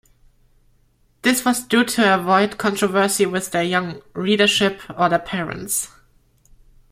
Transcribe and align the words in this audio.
This 1.21 1.45
was 1.45 1.63
due 1.67 1.83
to 1.83 2.15
avoid 2.15 2.57
controversy 2.57 3.27
with 3.27 3.51
their 3.51 3.61
young 3.61 4.01
readership, 4.15 4.81
or 4.99 5.09
their 5.09 5.19
parents. 5.19 5.89